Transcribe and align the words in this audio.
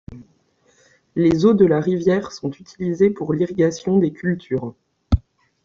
Les 1.15 1.45
eaux 1.45 1.53
de 1.53 1.63
la 1.63 1.79
rivière 1.79 2.31
sont 2.31 2.49
utilisées 2.49 3.11
pour 3.11 3.33
l'irrigation 3.35 3.99
des 3.99 4.11
cultures. 4.11 4.73